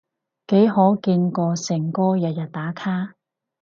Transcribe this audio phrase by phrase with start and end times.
[0.47, 3.13] 幾可見過誠哥日日打卡？